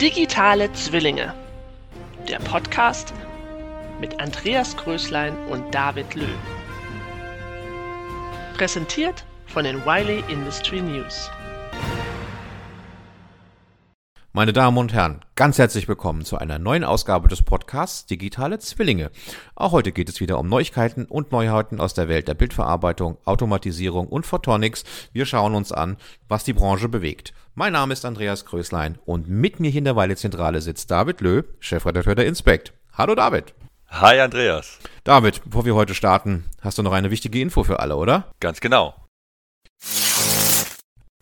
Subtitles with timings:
[0.00, 1.32] Digitale Zwillinge.
[2.28, 3.14] Der Podcast
[4.00, 6.26] mit Andreas Größlein und David Löw.
[8.56, 11.30] Präsentiert von den Wiley Industry News.
[14.36, 19.12] Meine Damen und Herren, ganz herzlich willkommen zu einer neuen Ausgabe des Podcasts Digitale Zwillinge.
[19.54, 24.08] Auch heute geht es wieder um Neuigkeiten und Neuheiten aus der Welt der Bildverarbeitung, Automatisierung
[24.08, 24.82] und Photonics.
[25.12, 27.32] Wir schauen uns an, was die Branche bewegt.
[27.54, 31.20] Mein Name ist Andreas Größlein und mit mir hier in der Weile Zentrale sitzt David
[31.20, 32.72] Löh, Chefredakteur der Inspect.
[32.92, 33.54] Hallo David.
[33.86, 34.80] Hi Andreas.
[35.04, 38.32] David, bevor wir heute starten, hast du noch eine wichtige Info für alle, oder?
[38.40, 38.96] Ganz genau.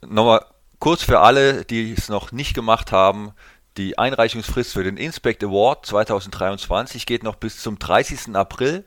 [0.01, 0.47] Nochmal
[0.83, 3.31] Kurz für alle, die es noch nicht gemacht haben,
[3.77, 8.35] die Einreichungsfrist für den Inspect Award 2023 geht noch bis zum 30.
[8.35, 8.85] April.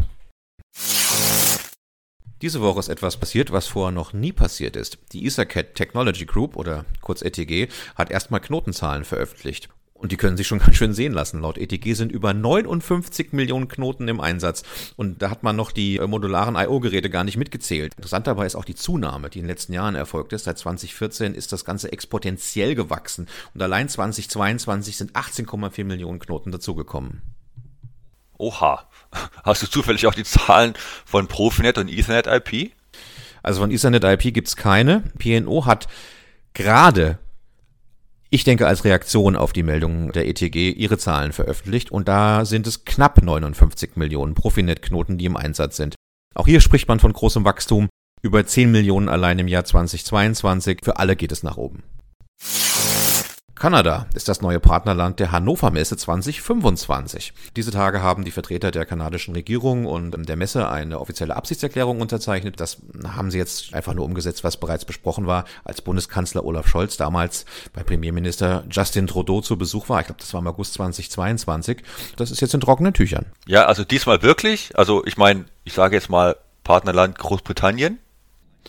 [2.43, 4.99] Diese Woche ist etwas passiert, was vorher noch nie passiert ist.
[5.13, 9.69] Die EtherCAT Technology Group oder kurz ETG hat erstmal Knotenzahlen veröffentlicht.
[10.01, 11.43] Und die können sich schon ganz schön sehen lassen.
[11.43, 14.63] Laut ETG sind über 59 Millionen Knoten im Einsatz.
[14.97, 17.95] Und da hat man noch die äh, modularen I.O.-Geräte gar nicht mitgezählt.
[17.95, 20.45] Interessant dabei ist auch die Zunahme, die in den letzten Jahren erfolgt ist.
[20.45, 23.29] Seit 2014 ist das Ganze exponentiell gewachsen.
[23.55, 27.21] Und allein 2022 sind 18,4 Millionen Knoten dazugekommen.
[28.39, 28.89] Oha.
[29.45, 30.73] Hast du zufällig auch die Zahlen
[31.05, 32.73] von Profinet und Ethernet IP?
[33.43, 35.03] Also von Ethernet IP gibt's keine.
[35.19, 35.89] PNO hat
[36.55, 37.19] gerade
[38.31, 42.67] ich denke, als Reaktion auf die Meldung der ETG ihre Zahlen veröffentlicht und da sind
[42.69, 45.97] es knapp 59 Millionen Profinet-Knoten, die im Einsatz sind.
[46.35, 47.89] Auch hier spricht man von großem Wachstum,
[48.23, 50.81] über 10 Millionen allein im Jahr 2022.
[50.85, 51.83] Für alle geht es nach oben.
[53.61, 57.35] Kanada ist das neue Partnerland der Hannover Messe 2025.
[57.57, 62.59] Diese Tage haben die Vertreter der kanadischen Regierung und der Messe eine offizielle Absichtserklärung unterzeichnet.
[62.59, 66.97] Das haben sie jetzt einfach nur umgesetzt, was bereits besprochen war, als Bundeskanzler Olaf Scholz
[66.97, 67.45] damals
[67.75, 70.01] bei Premierminister Justin Trudeau zu Besuch war.
[70.01, 71.83] Ich glaube, das war im August 2022.
[72.17, 73.27] Das ist jetzt in trockenen Tüchern.
[73.47, 74.71] Ja, also diesmal wirklich.
[74.75, 76.35] Also ich meine, ich sage jetzt mal
[76.65, 77.99] Partnerland Großbritannien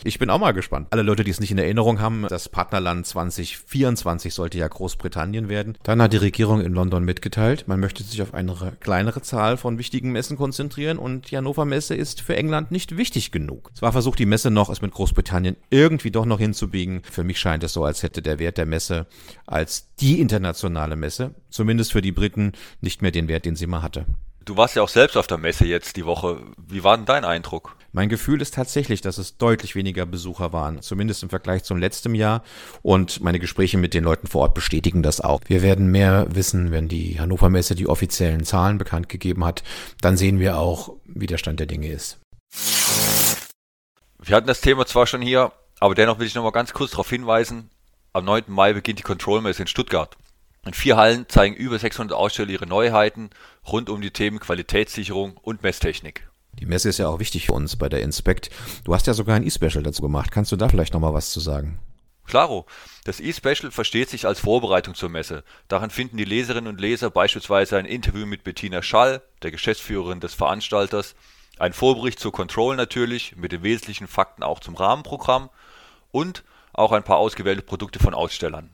[0.04, 0.88] ich bin auch mal gespannt.
[0.92, 5.78] Alle Leute, die es nicht in Erinnerung haben, das Partnerland 2024 sollte ja Großbritannien werden.
[5.84, 9.78] Dann hat die Regierung in London mitgeteilt, man möchte sich auf eine kleinere Zahl von
[9.78, 13.72] wichtigen Messen konzentrieren und die Hannover Messe ist für England nicht wichtig genug.
[13.76, 17.02] Zwar versucht die Messe noch, es mit Großbritannien irgendwie doch noch hinzubiegen.
[17.04, 19.08] Für mich scheint es so, als hätte der Wert der Messe
[19.46, 23.82] als die internationale Messe, zumindest für die Briten, nicht mehr den Wert, den sie mal
[23.82, 24.06] hatte.
[24.44, 26.42] Du warst ja auch selbst auf der Messe jetzt die Woche.
[26.58, 27.76] Wie war denn dein Eindruck?
[27.92, 32.16] Mein Gefühl ist tatsächlich, dass es deutlich weniger Besucher waren, zumindest im Vergleich zum letzten
[32.16, 32.44] Jahr.
[32.82, 35.42] Und meine Gespräche mit den Leuten vor Ort bestätigen das auch.
[35.46, 39.62] Wir werden mehr wissen, wenn die Hannover Messe die offiziellen Zahlen bekannt gegeben hat.
[40.02, 42.20] Dann sehen wir auch, wie der Stand der Dinge ist.
[44.24, 46.92] Wir hatten das Thema zwar schon hier, aber dennoch will ich noch mal ganz kurz
[46.92, 47.70] darauf hinweisen.
[48.14, 48.46] Am 9.
[48.48, 50.18] Mai beginnt die Control Messe in Stuttgart.
[50.64, 53.32] In vier Hallen zeigen über 600 Aussteller ihre Neuheiten
[53.68, 56.30] rund um die Themen Qualitätssicherung und Messtechnik.
[56.54, 58.52] Die Messe ist ja auch wichtig für uns bei der Inspect.
[58.84, 60.32] Du hast ja sogar ein E-Special dazu gemacht.
[60.32, 61.80] Kannst du da vielleicht nochmal was zu sagen?
[62.28, 62.68] Klaro,
[63.06, 65.44] das E-Special versteht sich als Vorbereitung zur Messe.
[65.68, 70.36] Darin finden die Leserinnen und Leser beispielsweise ein Interview mit Bettina Schall, der Geschäftsführerin des
[70.36, 71.16] Veranstalters,
[71.58, 75.50] ein Vorbericht zur Control natürlich, mit den wesentlichen Fakten auch zum Rahmenprogramm
[76.12, 76.44] und
[76.74, 78.70] auch ein paar ausgewählte Produkte von Ausstellern.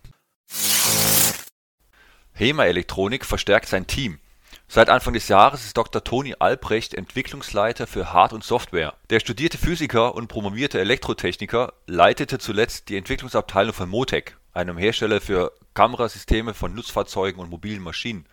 [2.39, 4.19] HEMA Elektronik verstärkt sein Team.
[4.67, 6.03] Seit Anfang des Jahres ist Dr.
[6.03, 8.93] Toni Albrecht Entwicklungsleiter für Hard und Software.
[9.09, 15.51] Der studierte Physiker und promovierte Elektrotechniker leitete zuletzt die Entwicklungsabteilung von Motec, einem Hersteller für
[15.73, 18.27] Kamerasysteme von Nutzfahrzeugen und mobilen Maschinen.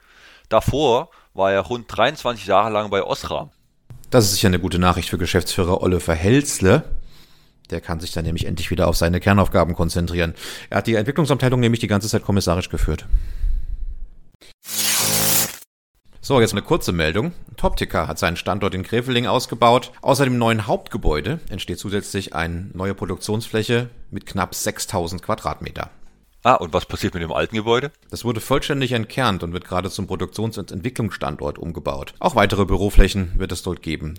[0.50, 3.52] Davor war er rund 23 Jahre lang bei Osram.
[4.10, 6.84] Das ist sicher eine gute Nachricht für Geschäftsführer Oliver Helzle.
[7.70, 10.34] Der kann sich dann nämlich endlich wieder auf seine Kernaufgaben konzentrieren.
[10.68, 13.06] Er hat die Entwicklungsabteilung nämlich die ganze Zeit kommissarisch geführt.
[16.26, 17.32] So, jetzt eine kurze Meldung.
[17.58, 19.92] Toptica hat seinen Standort in Greveling ausgebaut.
[20.00, 25.90] Außer dem neuen Hauptgebäude entsteht zusätzlich eine neue Produktionsfläche mit knapp 6000 Quadratmeter.
[26.42, 27.92] Ah, und was passiert mit dem alten Gebäude?
[28.08, 32.14] Das wurde vollständig entkernt und wird gerade zum Produktions- und Entwicklungsstandort umgebaut.
[32.20, 34.18] Auch weitere Büroflächen wird es dort geben.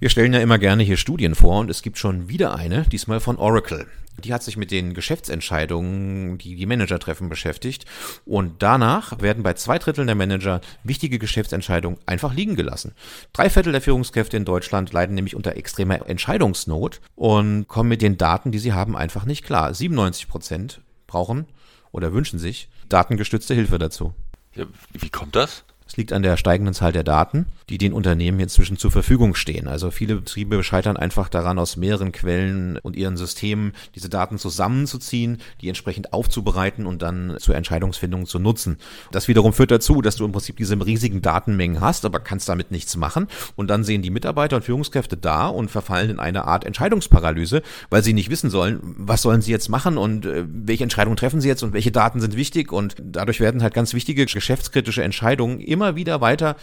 [0.00, 3.20] Wir stellen ja immer gerne hier Studien vor und es gibt schon wieder eine, diesmal
[3.20, 3.86] von Oracle.
[4.24, 7.84] Die hat sich mit den Geschäftsentscheidungen, die die Manager treffen, beschäftigt.
[8.24, 12.94] Und danach werden bei zwei Dritteln der Manager wichtige Geschäftsentscheidungen einfach liegen gelassen.
[13.32, 18.18] Drei Viertel der Führungskräfte in Deutschland leiden nämlich unter extremer Entscheidungsnot und kommen mit den
[18.18, 19.72] Daten, die sie haben, einfach nicht klar.
[19.72, 21.46] 97 Prozent brauchen
[21.92, 24.14] oder wünschen sich datengestützte Hilfe dazu.
[24.54, 25.64] Ja, wie kommt das?
[25.88, 29.66] Es liegt an der steigenden Zahl der Daten, die den Unternehmen inzwischen zur Verfügung stehen.
[29.66, 35.38] Also viele Betriebe scheitern einfach daran, aus mehreren Quellen und ihren Systemen diese Daten zusammenzuziehen,
[35.62, 38.76] die entsprechend aufzubereiten und dann zur Entscheidungsfindung zu nutzen.
[39.12, 42.70] Das wiederum führt dazu, dass du im Prinzip diese riesigen Datenmengen hast, aber kannst damit
[42.70, 43.26] nichts machen.
[43.56, 48.04] Und dann sehen die Mitarbeiter und Führungskräfte da und verfallen in eine Art Entscheidungsparalyse, weil
[48.04, 51.48] sie nicht wissen sollen, was sollen sie jetzt machen und äh, welche Entscheidungen treffen sie
[51.48, 52.72] jetzt und welche Daten sind wichtig.
[52.72, 56.56] Und dadurch werden halt ganz wichtige geschäftskritische Entscheidungen immer wieder weiter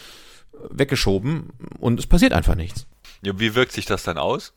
[0.70, 2.86] weggeschoben und es passiert einfach nichts.
[3.22, 4.54] Ja, wie wirkt sich das dann aus?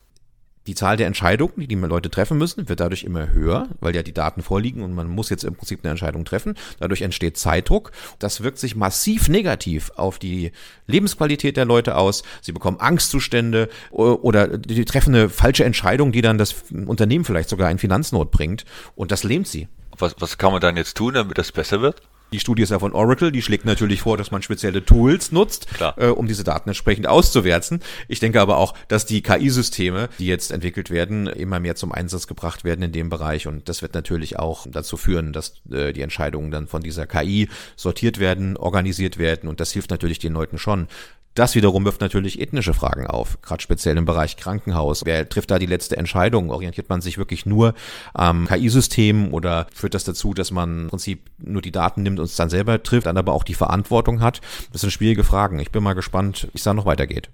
[0.67, 4.03] Die Zahl der Entscheidungen, die die Leute treffen müssen, wird dadurch immer höher, weil ja
[4.03, 6.55] die Daten vorliegen und man muss jetzt im Prinzip eine Entscheidung treffen.
[6.79, 7.91] Dadurch entsteht Zeitdruck.
[8.19, 10.51] Das wirkt sich massiv negativ auf die
[10.85, 12.23] Lebensqualität der Leute aus.
[12.41, 17.71] Sie bekommen Angstzustände oder die treffen eine falsche Entscheidung, die dann das Unternehmen vielleicht sogar
[17.71, 18.65] in Finanznot bringt.
[18.95, 19.69] Und das lähmt sie.
[19.97, 22.01] Was, was kann man dann jetzt tun, damit das besser wird?
[22.31, 25.67] Die Studie ist ja von Oracle, die schlägt natürlich vor, dass man spezielle Tools nutzt,
[25.97, 27.81] äh, um diese Daten entsprechend auszuwerten.
[28.07, 32.27] Ich denke aber auch, dass die KI-Systeme, die jetzt entwickelt werden, immer mehr zum Einsatz
[32.27, 36.01] gebracht werden in dem Bereich und das wird natürlich auch dazu führen, dass äh, die
[36.01, 40.57] Entscheidungen dann von dieser KI sortiert werden, organisiert werden und das hilft natürlich den Leuten
[40.57, 40.87] schon,
[41.35, 45.05] das wiederum wirft natürlich ethnische Fragen auf, gerade speziell im Bereich Krankenhaus.
[45.05, 46.49] Wer trifft da die letzte Entscheidung?
[46.49, 47.75] Orientiert man sich wirklich nur
[48.13, 52.25] am KI-System oder führt das dazu, dass man im Prinzip nur die Daten nimmt und
[52.25, 54.41] es dann selber trifft, dann aber auch die Verantwortung hat?
[54.71, 55.59] Das sind schwierige Fragen.
[55.59, 57.29] Ich bin mal gespannt, wie es da noch weitergeht.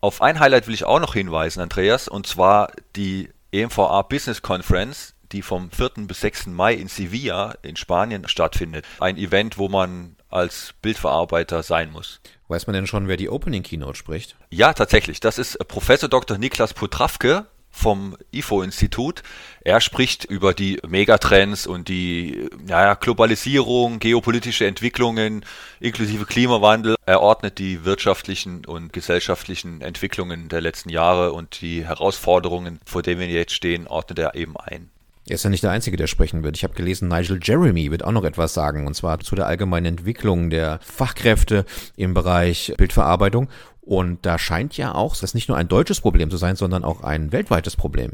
[0.00, 5.14] Auf ein Highlight will ich auch noch hinweisen, Andreas, und zwar die EMVA Business Conference,
[5.32, 5.90] die vom 4.
[6.06, 6.46] bis 6.
[6.46, 8.84] Mai in Sevilla in Spanien stattfindet.
[9.00, 12.20] Ein Event, wo man als Bildverarbeiter sein muss.
[12.48, 14.36] Weiß man denn schon, wer die Opening Keynote spricht?
[14.50, 15.20] Ja, tatsächlich.
[15.20, 16.38] Das ist Professor Dr.
[16.38, 17.46] Niklas Potravke
[17.76, 19.22] vom IFO-Institut.
[19.60, 25.44] Er spricht über die Megatrends und die naja, Globalisierung, geopolitische Entwicklungen
[25.78, 26.96] inklusive Klimawandel.
[27.04, 33.20] Er ordnet die wirtschaftlichen und gesellschaftlichen Entwicklungen der letzten Jahre und die Herausforderungen, vor denen
[33.20, 34.90] wir jetzt stehen, ordnet er eben ein.
[35.28, 36.56] Er ist ja nicht der Einzige, der sprechen wird.
[36.56, 39.86] Ich habe gelesen, Nigel Jeremy wird auch noch etwas sagen, und zwar zu der allgemeinen
[39.86, 43.48] Entwicklung der Fachkräfte im Bereich Bildverarbeitung.
[43.86, 47.02] Und da scheint ja auch das nicht nur ein deutsches Problem zu sein, sondern auch
[47.02, 48.12] ein weltweites Problem.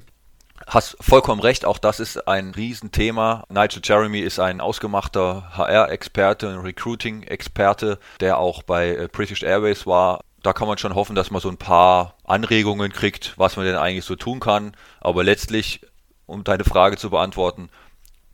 [0.66, 3.44] Hast vollkommen recht, auch das ist ein Riesenthema.
[3.48, 10.20] Nigel Jeremy ist ein ausgemachter HR-Experte, ein Recruiting-Experte, der auch bei äh, British Airways war.
[10.42, 13.76] Da kann man schon hoffen, dass man so ein paar Anregungen kriegt, was man denn
[13.76, 14.76] eigentlich so tun kann.
[15.00, 15.80] Aber letztlich
[16.26, 17.70] um deine Frage zu beantworten,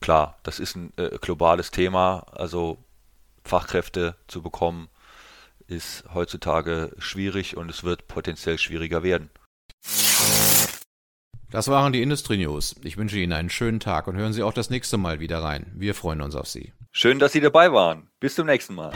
[0.00, 2.26] klar, das ist ein äh, globales Thema.
[2.32, 2.79] Also
[3.44, 4.88] Fachkräfte zu bekommen
[5.69, 9.31] ist heutzutage schwierig und es wird potenziell schwieriger werden.
[11.50, 12.76] Das waren die Industrie News.
[12.82, 15.73] Ich wünsche Ihnen einen schönen Tag und hören Sie auch das nächste Mal wieder rein.
[15.75, 16.73] Wir freuen uns auf Sie.
[16.91, 18.11] Schön, dass Sie dabei waren.
[18.20, 18.93] Bis zum nächsten Mal.